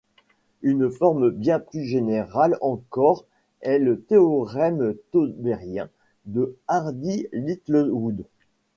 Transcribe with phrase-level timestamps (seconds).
[0.63, 3.23] Une forme bien plus générale encore
[3.59, 5.89] est le théorème taubérien
[6.25, 8.25] de Hardy-Littlewood.